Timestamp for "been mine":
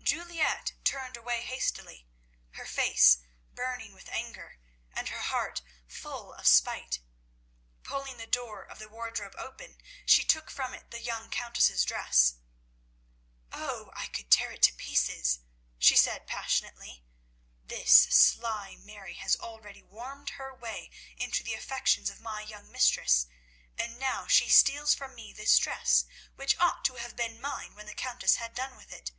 27.16-27.74